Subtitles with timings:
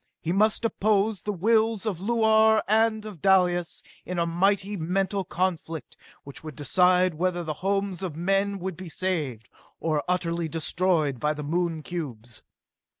[0.19, 5.95] He must oppose the wills of Luar and of Dalis in a mighty mental conflict,
[6.23, 9.47] which would decide whether the homes of men would be saved,
[9.79, 12.41] or utterly destroyed by the Moon cubes.